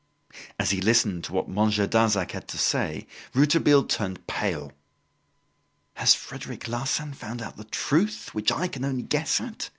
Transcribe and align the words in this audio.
As 0.57 0.71
he 0.71 0.81
listened 0.81 1.25
to 1.25 1.33
what 1.33 1.47
Monsieur 1.47 1.85
Darzac 1.85 2.31
had 2.31 2.47
to 2.47 2.57
say, 2.57 3.05
Rouletabille 3.35 3.83
turned 3.83 4.25
pale. 4.25 4.71
"Has 5.93 6.15
Frederic 6.15 6.67
Larsan 6.67 7.13
found 7.13 7.39
out 7.39 7.55
the 7.55 7.65
truth, 7.65 8.29
which 8.33 8.51
I 8.51 8.67
can 8.67 8.83
only 8.83 9.03
guess 9.03 9.39
at?" 9.39 9.69